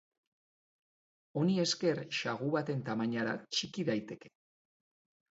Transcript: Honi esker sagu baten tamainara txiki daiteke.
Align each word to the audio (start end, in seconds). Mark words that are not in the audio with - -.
Honi 1.41 1.57
esker 1.63 2.01
sagu 2.21 2.47
baten 2.55 2.81
tamainara 2.87 3.35
txiki 3.57 3.85
daiteke. 3.91 4.33